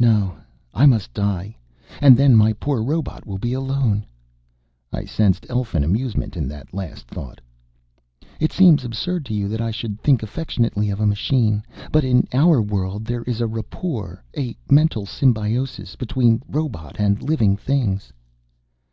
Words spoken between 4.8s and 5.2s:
I